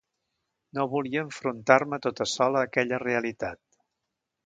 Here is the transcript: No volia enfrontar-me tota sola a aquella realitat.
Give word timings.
No 0.77 0.85
volia 0.93 1.21
enfrontar-me 1.27 2.01
tota 2.09 2.29
sola 2.35 2.65
a 2.65 2.71
aquella 2.71 3.05
realitat. 3.07 3.63